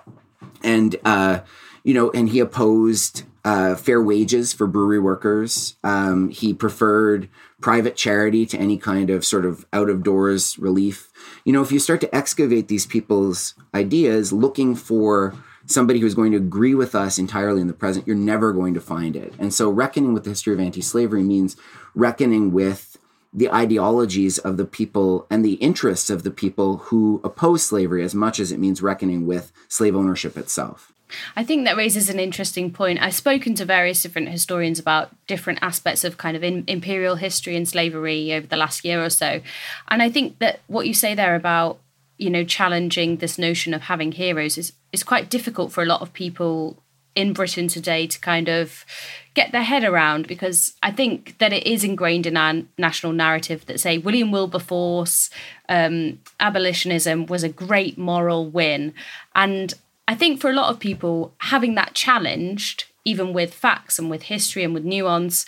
[0.63, 1.39] and uh,
[1.83, 5.75] you know, and he opposed uh, fair wages for brewery workers.
[5.83, 7.29] Um, he preferred
[7.61, 11.11] private charity to any kind of sort of out of doors relief.
[11.43, 15.35] You know, if you start to excavate these people's ideas looking for
[15.65, 18.81] somebody who's going to agree with us entirely in the present, you're never going to
[18.81, 19.33] find it.
[19.39, 21.55] And so, reckoning with the history of anti slavery means
[21.95, 22.97] reckoning with
[23.33, 28.13] the ideologies of the people and the interests of the people who oppose slavery as
[28.13, 30.93] much as it means reckoning with slave ownership itself.
[31.35, 33.01] I think that raises an interesting point.
[33.01, 37.55] I've spoken to various different historians about different aspects of kind of in, imperial history
[37.55, 39.41] and slavery over the last year or so.
[39.87, 41.79] And I think that what you say there about,
[42.17, 46.01] you know, challenging this notion of having heroes is, is quite difficult for a lot
[46.01, 46.77] of people
[47.15, 48.85] in Britain today to kind of
[49.33, 53.65] get their head around because I think that it is ingrained in our national narrative
[53.65, 55.29] that say William Wilberforce
[55.69, 58.93] um, abolitionism was a great moral win,
[59.35, 59.73] and
[60.13, 64.21] I think for a lot of people, having that challenged, even with facts and with
[64.21, 65.47] history and with nuance,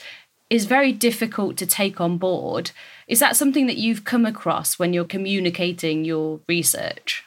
[0.50, 2.72] is very difficult to take on board.
[3.08, 7.24] Is that something that you've come across when you're communicating your research?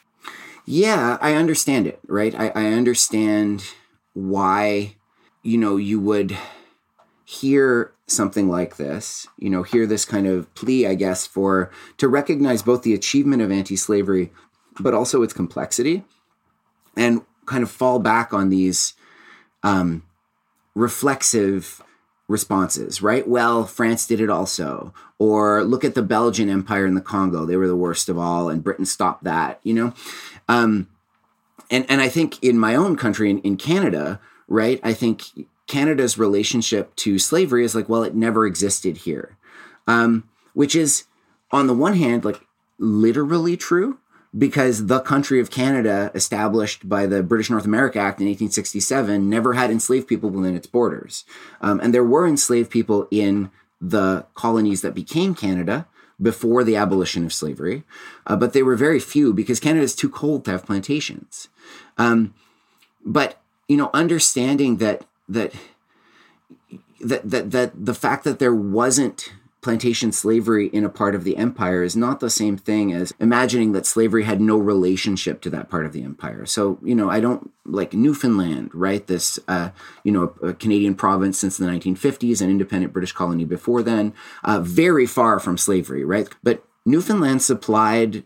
[0.67, 2.35] Yeah, I understand it, right?
[2.35, 3.63] I, I understand
[4.15, 4.97] why,
[5.45, 6.37] you know, you would
[7.25, 12.09] hear something like this, you know, hear this kind of plea, I guess, for to
[12.09, 14.33] recognize both the achievement of anti slavery,
[14.81, 16.03] but also its complexity
[16.97, 18.95] and kind of fall back on these
[19.63, 20.03] um,
[20.75, 21.83] reflexive
[22.29, 23.27] responses, right?
[23.27, 24.93] Well, France did it also.
[25.19, 27.45] Or look at the Belgian Empire in the Congo.
[27.45, 29.95] They were the worst of all, and Britain stopped that, you know?
[30.49, 30.89] Um,
[31.71, 35.25] and, and I think in my own country, in, in Canada, right, I think
[35.67, 39.37] Canada's relationship to slavery is like, well, it never existed here.
[39.87, 41.05] Um, which is,
[41.51, 42.47] on the one hand, like
[42.79, 43.99] literally true,
[44.37, 49.55] because the country of Canada, established by the British North America Act in 1867, never
[49.55, 51.25] had enslaved people within its borders.
[51.61, 53.51] Um, and there were enslaved people in
[53.81, 55.87] the colonies that became Canada
[56.21, 57.85] before the abolition of slavery,
[58.27, 61.49] uh, but they were very few because Canada is too cold to have plantations.
[61.97, 62.35] Um,
[63.05, 65.53] but you know, understanding that that
[67.01, 69.33] that that that the fact that there wasn't
[69.69, 73.73] plantation slavery in a part of the empire is not the same thing as imagining
[73.73, 76.47] that slavery had no relationship to that part of the empire.
[76.47, 79.07] So, you know, I don't like Newfoundland, right?
[79.07, 79.69] This, uh,
[80.05, 84.15] you know, a, a Canadian province since the 1950s, an independent British colony before then,
[84.43, 86.31] uh, very far from slavery, right?
[86.43, 88.25] But Newfoundland supplied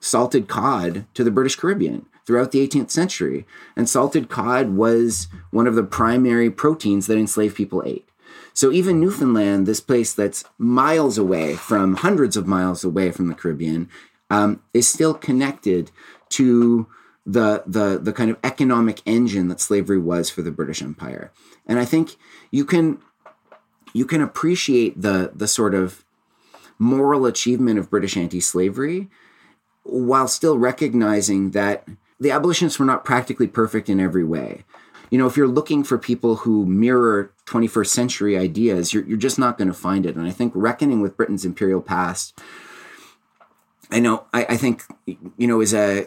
[0.00, 3.46] salted cod to the British Caribbean throughout the 18th century.
[3.76, 8.09] And salted cod was one of the primary proteins that enslaved people ate.
[8.54, 13.34] So even Newfoundland, this place that's miles away from hundreds of miles away from the
[13.34, 13.88] Caribbean,
[14.28, 15.90] um, is still connected
[16.30, 16.86] to
[17.26, 21.32] the the the kind of economic engine that slavery was for the British Empire.
[21.66, 22.16] And I think
[22.50, 22.98] you can
[23.92, 26.04] you can appreciate the the sort of
[26.78, 29.08] moral achievement of British anti-slavery
[29.82, 31.86] while still recognizing that
[32.18, 34.64] the abolitionists were not practically perfect in every way
[35.10, 39.38] you know, if you're looking for people who mirror 21st century ideas, you're, you're just
[39.38, 40.14] not going to find it.
[40.14, 42.38] And I think reckoning with Britain's imperial past,
[43.90, 46.06] I know, I, I think, you know, is a,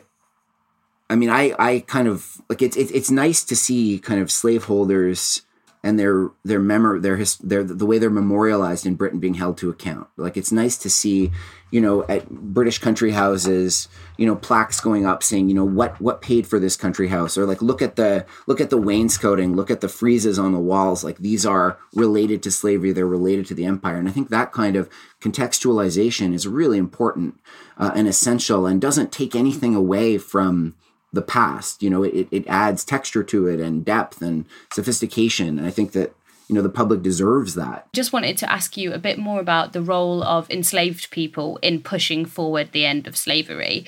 [1.10, 4.32] I mean, I, I kind of like it's, it's, it's nice to see kind of
[4.32, 5.42] slaveholders
[5.84, 9.58] and their their memory their his their the way they're memorialized in Britain being held
[9.58, 10.08] to account.
[10.16, 11.32] Like it's nice to see,
[11.72, 16.00] you know, at British country houses, you know, plaques going up saying, you know, what
[16.00, 19.56] what paid for this country house, or like look at the look at the wainscoting,
[19.56, 21.04] look at the friezes on the walls.
[21.04, 24.54] Like these are related to slavery, they're related to the empire, and I think that
[24.54, 27.42] kind of contextualization is really important
[27.78, 30.76] uh, and essential, and doesn't take anything away from
[31.14, 31.82] the past.
[31.82, 35.60] You know, it, it adds texture to it and depth and sophistication.
[35.60, 36.14] And I think that
[36.50, 37.88] you know the public deserves that.
[37.94, 41.82] Just wanted to ask you a bit more about the role of enslaved people in
[41.82, 43.86] pushing forward the end of slavery.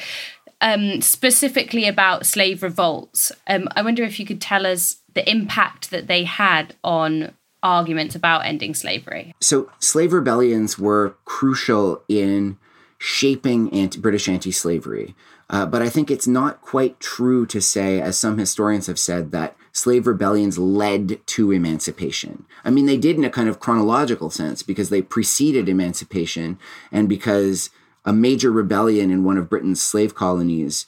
[0.62, 3.32] Um, specifically about slave revolts.
[3.46, 8.16] Um, I wonder if you could tell us the impact that they had on arguments
[8.16, 9.34] about ending slavery.
[9.42, 12.58] So, slave rebellions were crucial in
[12.98, 15.16] shaping anti- British anti slavery.
[15.50, 19.32] Uh, but I think it's not quite true to say, as some historians have said,
[19.32, 22.46] that slave rebellions led to emancipation.
[22.64, 26.58] I mean, they did in a kind of chronological sense because they preceded emancipation
[26.92, 27.70] and because
[28.06, 30.88] a major rebellion in one of Britain's slave colonies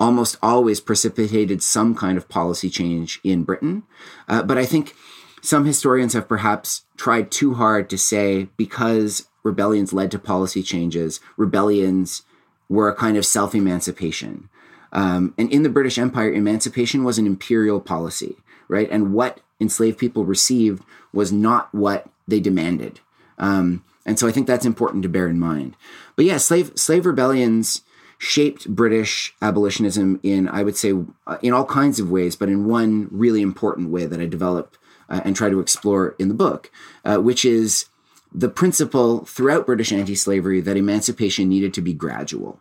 [0.00, 3.82] almost always precipitated some kind of policy change in Britain.
[4.28, 4.94] Uh, but I think
[5.42, 11.20] some historians have perhaps tried too hard to say because rebellions led to policy changes,
[11.36, 12.22] rebellions
[12.68, 14.48] were a kind of self emancipation.
[14.92, 18.36] Um, and in the British Empire, emancipation was an imperial policy,
[18.68, 18.88] right?
[18.90, 20.82] And what enslaved people received
[21.12, 23.00] was not what they demanded.
[23.38, 25.76] Um, and so I think that's important to bear in mind.
[26.16, 27.82] But yeah, slave slave rebellions
[28.18, 30.92] shaped British abolitionism in, I would say,
[31.26, 34.76] uh, in all kinds of ways, but in one really important way that I develop
[35.08, 36.70] uh, and try to explore in the book,
[37.04, 37.86] uh, which is
[38.32, 42.60] the principle throughout British anti slavery that emancipation needed to be gradual.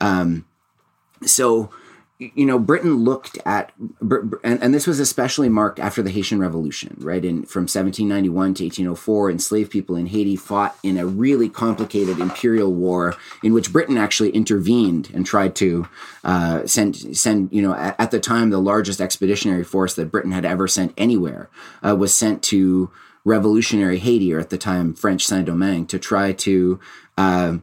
[0.00, 0.46] Um,
[1.24, 1.70] so,
[2.18, 6.96] you know, Britain looked at, and, and, this was especially marked after the Haitian Revolution,
[7.00, 7.24] right?
[7.24, 12.72] In from 1791 to 1804, enslaved people in Haiti fought in a really complicated imperial
[12.72, 15.88] war in which Britain actually intervened and tried to
[16.22, 17.52] uh, send send.
[17.52, 20.94] You know, at, at, the time, the largest expeditionary force that Britain had ever sent
[20.96, 21.48] anywhere
[21.84, 22.90] uh, was sent to
[23.24, 26.80] revolutionary Haiti, or at the time French Saint Domingue, to try to.
[27.16, 27.58] Uh,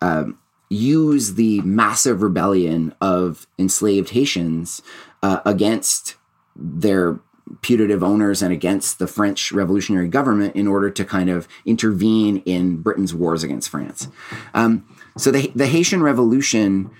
[0.00, 0.38] um,
[0.70, 4.82] use the massive rebellion of enslaved Haitians
[5.22, 6.16] uh, against
[6.54, 7.20] their
[7.62, 12.82] putative owners and against the French revolutionary government in order to kind of intervene in
[12.82, 14.08] Britain's wars against France.
[14.52, 14.86] Um,
[15.16, 16.90] so the, the Haitian Revolution,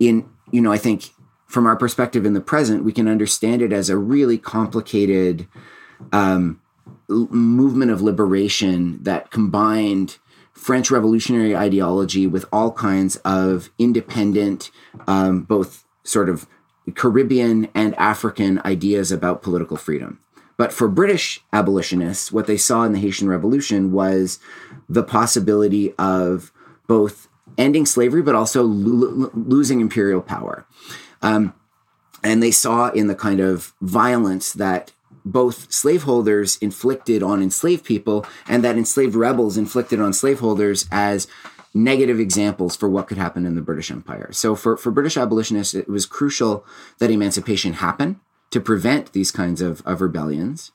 [0.00, 1.10] in you know, I think
[1.46, 5.46] from our perspective in the present, we can understand it as a really complicated
[6.12, 6.60] um,
[7.08, 10.18] movement of liberation that combined
[10.52, 14.70] French revolutionary ideology with all kinds of independent,
[15.06, 16.46] um, both sort of
[16.94, 20.20] Caribbean and African ideas about political freedom.
[20.56, 24.38] But for British abolitionists, what they saw in the Haitian Revolution was
[24.88, 26.52] the possibility of
[26.86, 27.28] both
[27.58, 30.66] ending slavery, but also lo- losing imperial power.
[31.22, 31.54] Um,
[32.22, 34.92] and they saw in the kind of violence that
[35.24, 41.26] both slaveholders inflicted on enslaved people and that enslaved rebels inflicted on slaveholders as
[41.72, 44.28] negative examples for what could happen in the British Empire.
[44.32, 46.64] So for, for British abolitionists, it was crucial
[46.98, 48.20] that emancipation happen
[48.50, 50.70] to prevent these kinds of, of rebellions.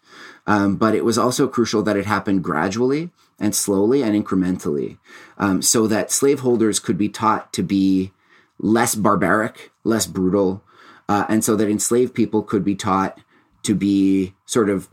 [0.46, 4.98] Um, but it was also crucial that it happened gradually and slowly and incrementally
[5.38, 8.12] um, so that slaveholders could be taught to be
[8.58, 10.62] less barbaric, less brutal,
[11.08, 13.20] uh, and so that enslaved people could be taught
[13.64, 14.90] to be sort of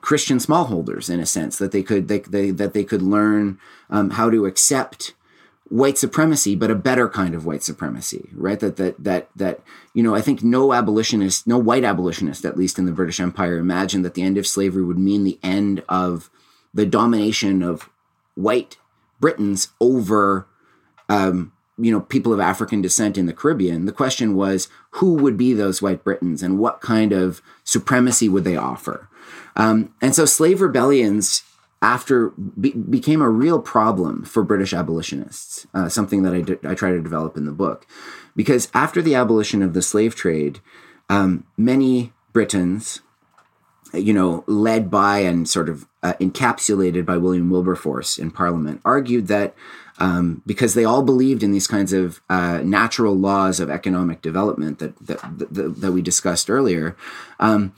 [0.00, 4.10] Christian smallholders in a sense that they could they, they that they could learn um,
[4.10, 5.14] how to accept
[5.70, 8.58] white supremacy, but a better kind of white supremacy, right?
[8.60, 9.60] That that that that
[9.94, 13.56] you know, I think no abolitionist, no white abolitionist, at least in the British Empire,
[13.56, 16.30] imagined that the end of slavery would mean the end of
[16.74, 17.88] the domination of
[18.34, 18.76] white
[19.20, 20.46] Britons over
[21.08, 23.86] um, you know people of African descent in the Caribbean.
[23.86, 28.44] The question was who would be those white Britons and what kind of supremacy would
[28.44, 29.08] they offer?
[29.56, 31.42] Um, and so slave rebellions
[31.82, 35.66] after be, became a real problem for British abolitionists.
[35.72, 37.86] Uh, something that I, d- I try to develop in the book,
[38.36, 40.60] because after the abolition of the slave trade,
[41.08, 43.00] um, many Britons,
[43.92, 49.26] you know, led by and sort of uh, encapsulated by William Wilberforce in Parliament, argued
[49.26, 49.54] that
[50.00, 54.78] um, because they all believed in these kinds of uh, natural laws of economic development
[54.78, 56.96] that that, that, that we discussed earlier.
[57.38, 57.74] Um,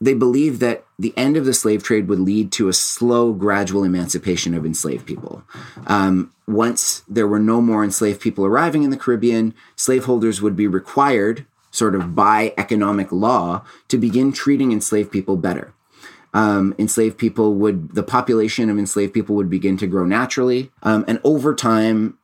[0.00, 3.82] they believed that the end of the slave trade would lead to a slow, gradual
[3.82, 5.42] emancipation of enslaved people.
[5.86, 10.68] Um, once there were no more enslaved people arriving in the Caribbean, slaveholders would be
[10.68, 15.74] required, sort of by economic law, to begin treating enslaved people better
[16.38, 20.70] um, enslaved people would the population of enslaved people would begin to grow naturally.
[20.84, 22.16] Um, and over time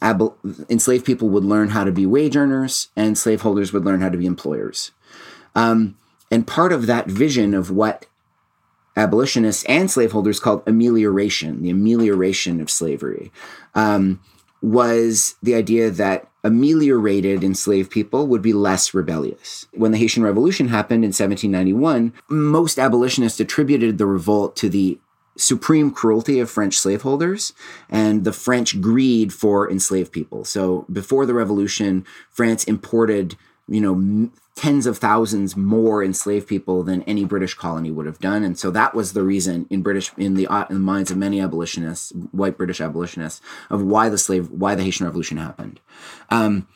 [0.00, 0.34] ab-
[0.70, 4.16] enslaved people would learn how to be wage earners and slaveholders would learn how to
[4.16, 4.92] be employers.
[5.54, 5.98] Um,
[6.30, 8.06] and part of that vision of what
[8.96, 13.30] abolitionists and slaveholders called amelioration the amelioration of slavery
[13.74, 14.20] um,
[14.62, 19.66] was the idea that ameliorated enslaved people would be less rebellious.
[19.72, 24.98] When the Haitian Revolution happened in 1791, most abolitionists attributed the revolt to the
[25.36, 27.52] supreme cruelty of French slaveholders
[27.88, 30.44] and the French greed for enslaved people.
[30.44, 33.36] So before the revolution, France imported,
[33.68, 38.42] you know, tens of thousands more enslaved people than any British colony would have done,
[38.42, 41.40] and so that was the reason in British in the, in the minds of many
[41.40, 43.40] abolitionists, white British abolitionists,
[43.70, 45.80] of why the slave why the Haitian Revolution happened,
[46.30, 46.66] um,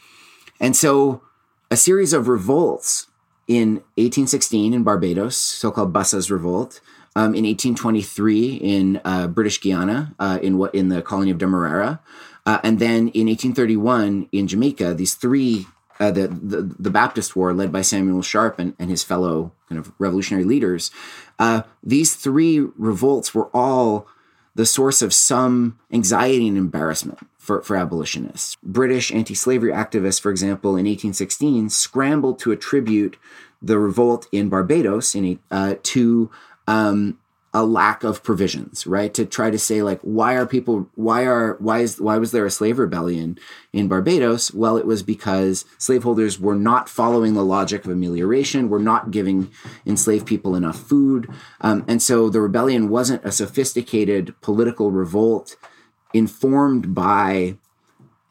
[0.61, 1.23] and so
[1.71, 3.09] a series of revolts
[3.49, 6.81] in 1816 in Barbados, so-called Bussa's Revolt.
[7.15, 12.01] Um, in 1823 in uh, British Guiana, uh, in what in the colony of Demerara,
[12.47, 15.67] uh, and then in 1831 in Jamaica, these three
[16.01, 19.79] uh, the, the, the Baptist War, led by Samuel Sharpe and, and his fellow kind
[19.79, 20.91] of revolutionary leaders,
[21.39, 24.07] uh, these three revolts were all
[24.55, 28.57] the source of some anxiety and embarrassment for, for abolitionists.
[28.63, 33.17] British anti-slavery activists, for example, in 1816, scrambled to attribute
[33.61, 36.31] the revolt in Barbados in, uh, to
[36.67, 37.19] um,
[37.55, 39.13] a lack of provisions, right?
[39.13, 42.47] To try to say like, why are people, why are, why is, why was there
[42.47, 43.39] a slave rebellion
[43.73, 44.55] in Barbados?
[44.55, 49.51] Well, it was because slaveholders were not following the logic of amelioration, were not giving
[49.85, 51.29] enslaved people enough food,
[51.61, 55.57] um, and so the rebellion wasn't a sophisticated political revolt
[56.15, 57.57] informed by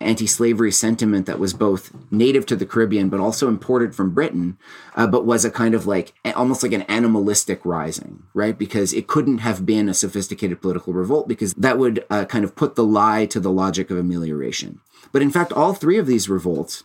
[0.01, 4.57] anti-slavery sentiment that was both native to the Caribbean but also imported from Britain,
[4.95, 8.57] uh, but was a kind of like almost like an animalistic rising, right?
[8.57, 12.55] Because it couldn't have been a sophisticated political revolt because that would uh, kind of
[12.55, 14.81] put the lie to the logic of amelioration.
[15.11, 16.83] But in fact, all three of these revolts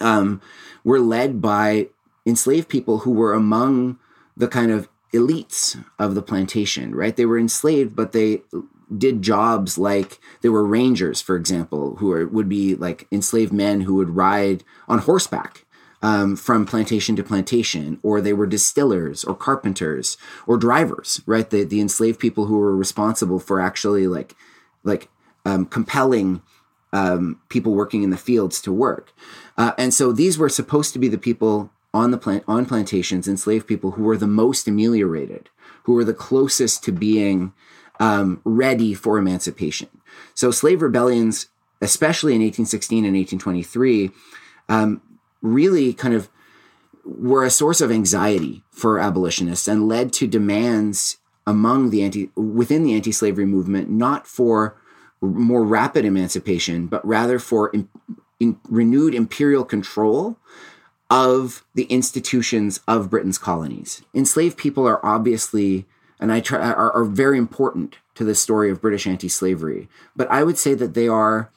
[0.00, 0.40] um,
[0.84, 1.88] were led by
[2.26, 3.98] enslaved people who were among
[4.36, 7.16] the kind of elites of the plantation, right?
[7.16, 8.42] They were enslaved, but they
[8.96, 13.82] did jobs like there were rangers, for example, who are, would be like enslaved men
[13.82, 15.66] who would ride on horseback
[16.02, 20.16] um, from plantation to plantation, or they were distillers or carpenters
[20.46, 21.48] or drivers, right?
[21.48, 24.36] The the enslaved people who were responsible for actually like
[24.84, 25.08] like
[25.44, 26.42] um, compelling
[26.92, 29.12] um, people working in the fields to work,
[29.56, 33.26] uh, and so these were supposed to be the people on the plant on plantations,
[33.26, 35.50] enslaved people who were the most ameliorated,
[35.84, 37.52] who were the closest to being
[38.00, 39.88] um, ready for emancipation.
[40.34, 41.48] So slave rebellions,
[41.80, 44.10] especially in 1816 and 1823,
[44.68, 45.02] um,
[45.42, 46.28] really kind of
[47.04, 52.84] were a source of anxiety for abolitionists and led to demands among the anti within
[52.84, 54.76] the anti-slavery movement, not for
[55.20, 57.88] more rapid emancipation, but rather for in,
[58.68, 60.38] renewed imperial control
[61.10, 64.02] of the institutions of Britain's colonies.
[64.14, 65.86] Enslaved people are obviously
[66.20, 69.88] and I try are, are very important to the story of British anti-slavery.
[70.16, 71.50] But I would say that they are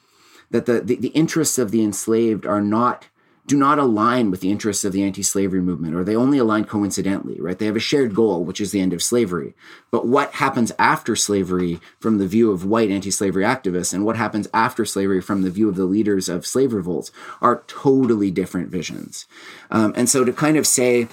[0.50, 3.08] that the, the, the interests of the enslaved are not
[3.44, 7.40] do not align with the interests of the anti-slavery movement or they only align coincidentally
[7.40, 7.58] right?
[7.58, 9.54] They have a shared goal which is the end of slavery.
[9.90, 14.46] But what happens after slavery from the view of white anti-slavery activists and what happens
[14.54, 17.10] after slavery from the view of the leaders of slave revolts
[17.40, 19.26] are totally different visions.
[19.72, 21.08] Um, and so to kind of say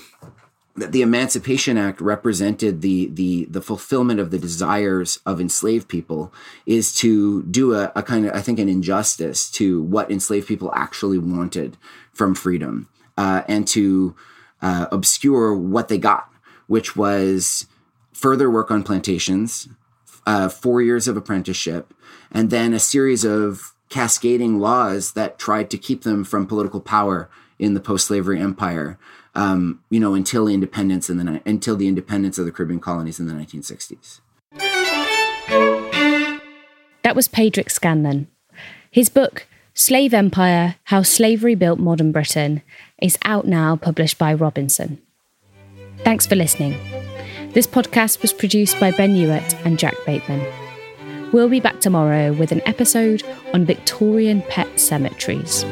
[0.80, 6.34] that the Emancipation Act represented the the the fulfillment of the desires of enslaved people
[6.66, 10.72] is to do a, a kind of I think an injustice to what enslaved people
[10.74, 11.78] actually wanted
[12.14, 14.16] from freedom uh, and to
[14.62, 16.30] uh, obscure what they got,
[16.68, 17.68] which was
[18.14, 19.70] further work on plantations,
[20.26, 21.94] uh, four years of apprenticeship,
[22.32, 27.30] and then a series of cascading laws that tried to keep them from political power
[27.58, 28.98] in the post-slavery empire
[29.40, 33.28] um, you know, until independence in the until the independence of the Caribbean colonies in
[33.28, 34.20] the 1960s.
[37.04, 38.28] That was Padraic Scanlan.
[38.92, 42.62] His book, Slave Empire How Slavery Built Modern Britain,
[43.02, 45.02] is out now, published by Robinson.
[46.00, 46.78] Thanks for listening.
[47.54, 50.46] This podcast was produced by Ben Hewitt and Jack Bateman.
[51.32, 53.24] We'll be back tomorrow with an episode
[53.54, 55.64] on Victorian pet cemeteries.